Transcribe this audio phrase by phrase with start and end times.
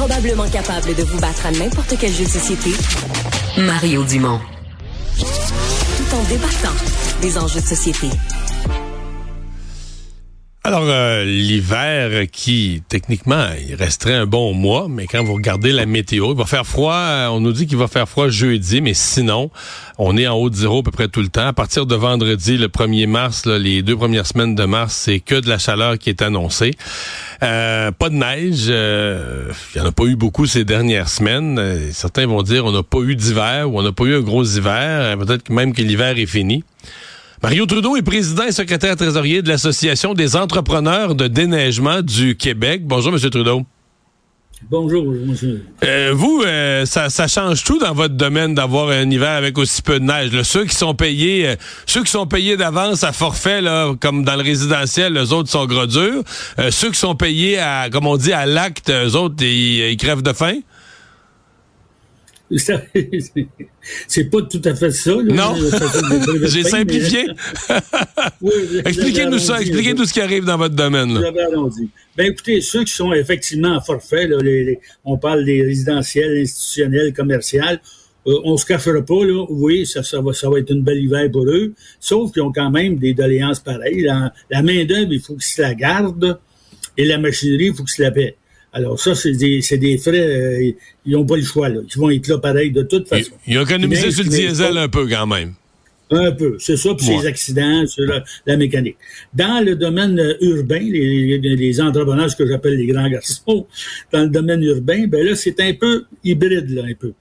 [0.00, 2.70] Probablement capable de vous battre à n'importe quel jeu de société,
[3.58, 4.40] Mario Dumont.
[5.18, 6.74] Tout en débattant
[7.20, 8.08] des enjeux de société.
[10.62, 15.86] Alors, euh, l'hiver qui, techniquement, il resterait un bon mois, mais quand vous regardez la
[15.86, 16.92] météo, il va faire froid.
[16.92, 19.50] Euh, on nous dit qu'il va faire froid jeudi, mais sinon,
[19.96, 21.46] on est en haut de zéro à peu près tout le temps.
[21.46, 25.36] À partir de vendredi, le 1er mars, les deux premières semaines de mars, c'est que
[25.36, 26.72] de la chaleur qui est annoncée.
[27.42, 28.66] Euh, pas de neige.
[28.66, 31.90] il n'y en a pas eu beaucoup ces dernières semaines.
[31.92, 34.44] certains vont dire on n'a pas eu d'hiver ou on n'a pas eu un gros
[34.44, 35.16] hiver.
[35.16, 36.64] Peut-être même que l'hiver est fini.
[37.42, 42.82] Mario Trudeau est président et secrétaire trésorier de l'Association des entrepreneurs de déneigement du Québec.
[42.84, 43.62] Bonjour, Monsieur Trudeau.
[44.68, 45.64] Bonjour, monsieur.
[45.84, 49.98] Euh, vous, euh, ça, change tout dans votre domaine d'avoir un hiver avec aussi peu
[49.98, 50.42] de neige.
[50.42, 54.36] Ceux qui sont payés, euh, ceux qui sont payés d'avance à forfait, là, comme dans
[54.36, 56.22] le résidentiel, les autres sont gros durs.
[56.68, 60.34] ceux qui sont payés à, comme on dit, à l'acte, eux autres, ils crèvent de
[60.34, 60.58] faim.
[64.08, 65.14] C'est pas tout à fait ça.
[65.14, 65.54] Non,
[66.42, 67.26] j'ai simplifié.
[68.84, 71.14] Expliquez-nous ça, expliquez-nous ce qui arrive dans votre domaine.
[71.14, 71.30] Là.
[72.16, 74.28] Ben écoutez, ceux qui sont effectivement en forfait,
[75.04, 77.62] on parle des résidentiels, institutionnels, commerciaux,
[78.26, 81.02] euh, on se cachera pas, là, oui, ça, ça, va, ça va être une belle
[81.02, 84.02] hiver pour eux, sauf qu'ils ont quand même des doléances pareilles.
[84.02, 86.38] La, main-d'œuvre, il faut qu'ils se la gardent,
[86.96, 88.36] et la machinerie, il faut qu'ils se la paient.
[88.72, 90.72] Alors ça, c'est des, des, frais, euh,
[91.04, 91.68] ils n'ont pas le choix.
[91.68, 91.80] Là.
[91.92, 93.32] Ils vont être là pareil de toute façon.
[93.46, 95.54] Ils, ont économisé sur le diesel un peu quand même.
[96.12, 98.04] Un peu, c'est ça, puis ces accidents, sur
[98.44, 98.96] la, mécanique.
[99.32, 103.66] Dans le domaine euh, urbain, les, les entrepreneurs, ce que j'appelle les grands garçons,
[104.12, 107.12] dans le domaine urbain, ben là, c'est un peu hybride, là, un peu.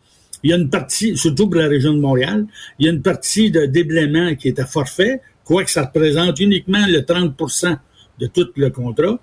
[0.42, 2.47] Il y a une partie, surtout pour la région de Montréal,
[2.80, 6.86] il y a une partie de déblaiement qui est à forfait, quoique ça représente uniquement
[6.88, 7.77] le 30%
[8.20, 9.20] de tout le contrat.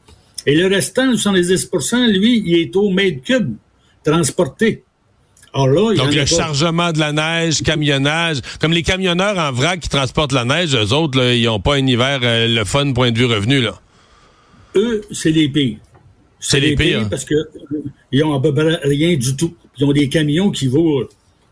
[0.46, 3.56] Et le restant, le 70% lui, il est au mètre cube
[4.04, 4.84] transporté.
[5.52, 9.80] Alors là, il Donc, le chargement de la neige, camionnage, comme les camionneurs en vrac
[9.80, 12.92] qui transportent la neige, eux autres, là, ils n'ont pas un hiver euh, le fun
[12.92, 13.60] point de vue revenu.
[13.60, 13.80] Là.
[14.76, 15.78] Eux, c'est les pires.
[16.38, 17.08] C'est les, pires.
[17.08, 17.36] Parce qu'ils
[18.12, 19.54] ils ont à peu près rien du tout.
[19.78, 21.08] Ils ont des camions qui vaut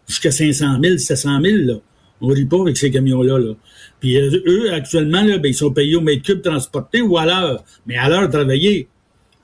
[0.06, 1.56] jusqu'à 500 000, 700 000.
[1.64, 1.74] Là.
[2.24, 3.38] On rit pas avec ces camions-là.
[3.38, 3.54] Là.
[4.00, 7.26] Puis euh, eux, actuellement, là, ben, ils sont payés au mètre cube transporté ou à
[7.26, 7.64] l'heure.
[7.86, 8.88] Mais à l'heure travaillée.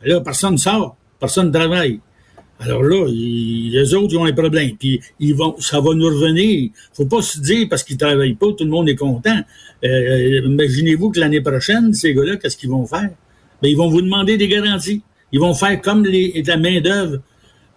[0.03, 2.01] Là, personne ne sort, personne ne travaille.
[2.59, 4.77] Alors là, les autres, ils ont un problème.
[4.79, 6.71] Puis ils vont, ça va nous revenir.
[6.93, 9.39] Faut pas se dire parce qu'ils travaillent pas, tout le monde est content.
[9.85, 13.11] Euh, imaginez-vous que l'année prochaine, ces gars-là, qu'est-ce qu'ils vont faire?
[13.63, 15.03] Ben, ils vont vous demander des garanties.
[15.33, 17.21] Ils vont faire comme les, la main-d'œuvre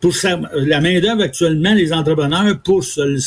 [0.04, 0.14] pour
[0.54, 2.84] la main-d'œuvre actuellement, les entrepreneurs, pour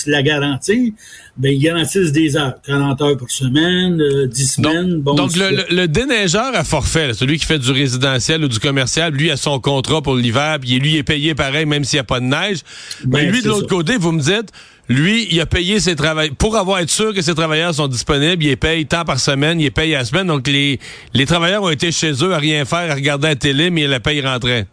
[0.06, 0.92] la garantir,
[1.38, 5.02] ben, ils garantissent des heures, 40 heures par semaine, 10 euh, semaines.
[5.02, 9.30] Donc, donc le, déneigeur à forfait, celui qui fait du résidentiel ou du commercial, lui
[9.30, 12.20] a son contrat pour l'hiver, puis lui est payé pareil, même s'il n'y a pas
[12.20, 12.58] de neige.
[13.06, 14.52] Mais ben, lui, de l'autre côté, vous me dites,
[14.90, 16.36] lui, il a payé ses travailleurs.
[16.36, 19.58] Pour avoir être sûr que ses travailleurs sont disponibles, il les paye tant par semaine,
[19.60, 20.26] il les paye à la semaine.
[20.26, 20.78] Donc, les,
[21.14, 23.98] les travailleurs ont été chez eux à rien faire, à regarder la télé, mais la
[23.98, 24.66] paye rentrait.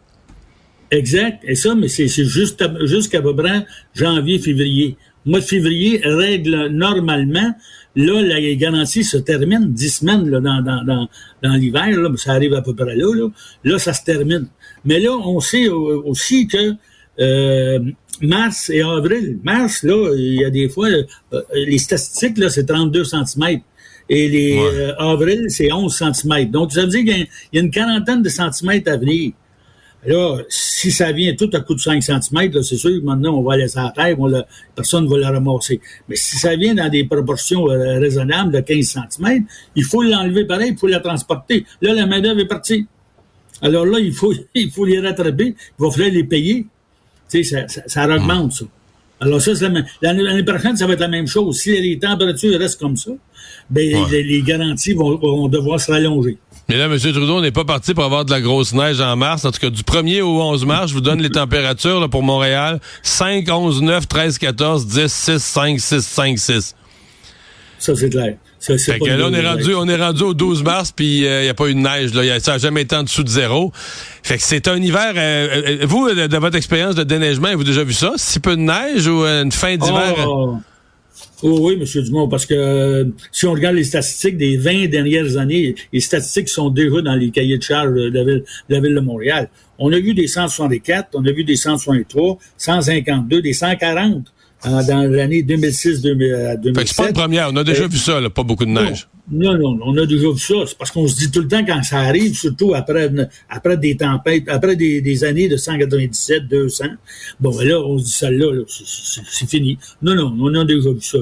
[0.94, 1.44] Exact.
[1.44, 3.66] Et ça, mais c'est juste jusqu'à peu près
[3.96, 4.96] janvier, février.
[5.26, 7.56] Mois de février règle normalement.
[7.96, 11.08] Là, la garantie se termine dix semaines là, dans, dans, dans,
[11.42, 11.98] dans l'hiver.
[11.98, 13.28] Là, ça arrive à peu près là, là.
[13.64, 14.48] Là, ça se termine.
[14.86, 16.74] Mais là, on sait aussi que
[17.20, 17.80] euh,
[18.22, 19.40] mars et avril.
[19.44, 23.62] Mars, là, il y a des fois, euh, les statistiques, là, c'est 32 cm.
[24.10, 26.52] Et les euh, avril, c'est 11 cm.
[26.52, 29.32] Donc, ça veut dire qu'il y, a une quarantaine de centimètres à venir.
[30.06, 33.44] Là, si ça vient tout à coup de 5 cm, c'est sûr que maintenant, on
[33.44, 34.18] va laisser à terre,
[34.76, 35.80] personne ne va la ramasser.
[36.10, 40.46] Mais si ça vient dans des proportions euh, raisonnables de 15 cm, il faut l'enlever
[40.46, 41.66] pareil, il faut la transporter.
[41.82, 42.86] Là, la main-d'œuvre est partie.
[43.62, 46.68] Alors là, il faut, il faut les rattraper, il va falloir les payer.
[47.30, 48.66] Tu sais, ça, ça, augmente, ça.
[49.22, 49.70] Alors ça, c'est
[50.02, 51.60] l'année prochaine, ça va être la même chose.
[51.60, 53.12] Si les températures restent comme ça,
[53.70, 56.38] ben, les, garanties vont, vont devoir se rallonger.
[56.70, 56.98] Mais là, M.
[56.98, 59.44] Trudeau, on n'est pas parti pour avoir de la grosse neige en mars.
[59.46, 62.24] En tout cas, du 1er au 11 mars, je vous donne les températures là, pour
[62.24, 62.80] Montréal.
[63.04, 66.76] 5, 11, 9, 13, 14, 10, 6, 5, 6, 5, 6.
[67.80, 68.36] Ça, c'est clair.
[68.60, 71.28] Ça, fait que là, on est, rendu, on est rendu au 12 mars, puis il
[71.28, 72.14] euh, n'y a pas eu de neige.
[72.14, 72.40] Là.
[72.40, 73.74] ça n'a jamais été en dessous de zéro.
[74.24, 75.12] Fait que c'est un hiver...
[75.18, 78.14] Euh, euh, vous, de votre expérience de déneigement, avez-vous déjà vu ça?
[78.16, 80.16] Si peu de neige ou une fin d'hiver?
[80.26, 80.60] Oh.
[81.42, 82.04] Oh oui, M.
[82.04, 86.48] Dumont, parce que euh, si on regarde les statistiques des 20 dernières années, les statistiques
[86.48, 89.50] sont déjà dans les cahiers de charges de la ville de, la ville de Montréal.
[89.78, 94.32] On a vu des 164, on a vu des 163, 152, des 140
[94.64, 96.86] dans l'année 2006-2007.
[96.86, 99.08] C'est pas une première, on a déjà vu ça, là, pas beaucoup de neige.
[99.32, 100.56] Non, non, on a déjà vu ça.
[100.66, 103.10] C'est parce qu'on se dit tout le temps quand ça arrive, surtout après,
[103.50, 106.86] après des tempêtes, après des, années de 197, 200.
[107.40, 108.64] Bon, ben là, on se dit celle-là, -là,
[109.30, 109.78] c'est fini.
[110.02, 111.20] Non, non, on a déjà vu ça.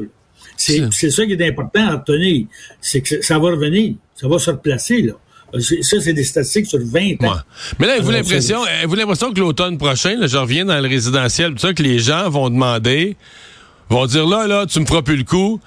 [0.58, 2.48] C'est ça qui est important à retenir.
[2.80, 3.96] C'est que ça va revenir.
[4.16, 5.14] Ça va se replacer, là.
[5.60, 7.36] Ça, c'est des statistiques sur 20 ans.
[7.80, 11.52] Mais là, avez-vous l'impression, vous l'impression que l'automne prochain, là, je reviens dans le résidentiel,
[11.52, 13.18] tout ça, que les gens vont demander,
[13.90, 15.60] vont dire là, là, tu me feras plus le coup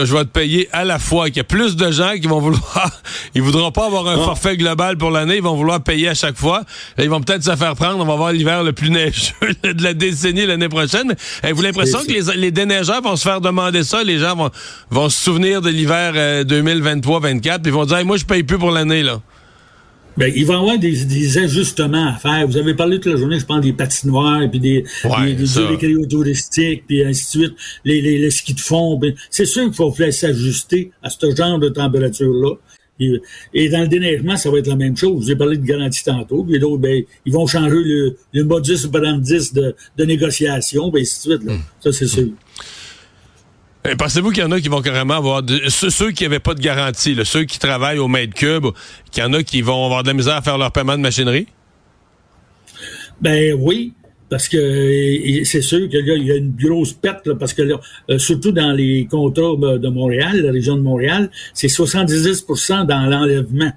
[0.00, 1.26] je vais te payer à la fois.
[1.26, 2.90] Qu'il y a plus de gens qui vont vouloir,
[3.34, 6.36] ils voudront pas avoir un forfait global pour l'année, ils vont vouloir payer à chaque
[6.36, 6.62] fois.
[6.98, 7.98] ils vont peut-être se faire prendre.
[8.00, 11.14] On va avoir l'hiver le plus neigeux de la décennie l'année prochaine.
[11.42, 14.02] Avez-vous l'impression que les, les, déneigeurs vont se faire demander ça?
[14.02, 14.50] Les gens vont,
[14.90, 16.14] vont se souvenir de l'hiver
[16.44, 19.20] 2023-24 euh, puis ils vont dire, moi, je paye plus pour l'année, là.
[20.16, 22.46] Ben, il va y avoir des, des, ajustements à faire.
[22.46, 26.84] Vous avez parlé toute la journée, je pense, des patinoires, puis des, ouais, des, touristiques,
[26.86, 28.98] puis ainsi de suite, les, les, les skis de fond.
[28.98, 32.56] Ben, c'est sûr qu'il faut s'ajuster à ce genre de température-là.
[33.54, 35.24] Et, dans le déneigement, ça va être la même chose.
[35.24, 38.84] Vous avez parlé de garantie tantôt, puis d'autres, ben, ils vont changer le, le modus
[38.84, 41.44] operandi de, de négociation, ben, ainsi de suite.
[41.44, 41.54] Là.
[41.54, 41.60] Hmm.
[41.80, 42.22] Ça, c'est sûr.
[42.22, 42.30] Euh,
[43.98, 47.18] pensez-vous qu'il y en a qui vont carrément avoir ceux, qui n'avaient pas de garantie,
[47.24, 48.66] ceux qui travaillent au mètre cube,
[49.10, 51.02] qu'il y en a qui vont avoir de la misère à faire leur paiement de
[51.02, 51.46] machinerie?
[53.20, 53.92] Ben oui,
[54.28, 58.72] parce que c'est sûr qu'il y a une grosse perte, parce que euh, surtout dans
[58.72, 63.72] les contrats de Montréal, la région de Montréal, c'est 70% dans l'enlèvement.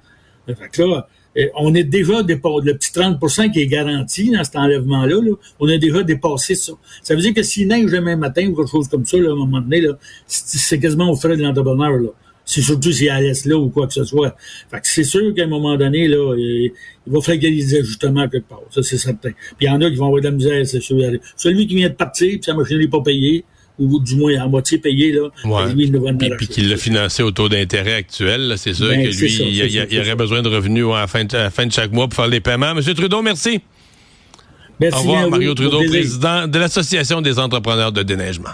[0.46, 1.08] Fait que là,
[1.54, 5.16] on est déjà dépassé, le petit 30% qui est garanti dans cet enlèvement-là,
[5.60, 6.72] on a déjà dépassé ça.
[7.02, 9.32] Ça veut dire que s'il neige demain matin ou quelque chose comme ça, là, à
[9.32, 9.86] un moment donné,
[10.26, 11.98] c'est quasiment au frais de l'entrepreneur.
[11.98, 12.08] Là.
[12.44, 14.36] C'est surtout s'il laisse là ou quoi que ce soit.
[14.70, 16.72] Fait que c'est sûr qu'à un moment donné, là, il,
[17.06, 18.62] va falloir qu'il y ajustements quelque part.
[18.70, 19.30] Ça, c'est certain.
[19.30, 20.96] Puis il y en a qui vont avoir de la misère, c'est sûr.
[21.36, 23.44] Celui qui vient de partir, puis sa machine n'est pas payée,
[23.78, 25.12] ou du moins à moitié payé.
[25.12, 25.74] Là, ouais.
[25.74, 29.88] lui, il puis, qu'il l'a financé au taux d'intérêt actuel, c'est sûr ben, que lui,
[29.90, 32.28] il, aurait besoin de revenus à la, fin de, fin de chaque mois pour faire
[32.28, 32.74] les paiements.
[32.74, 33.60] Monsieur Trudeau, merci.
[34.80, 38.50] merci Au revoir, Mario Trudeau, président de l'Association des entrepreneurs de déneigement.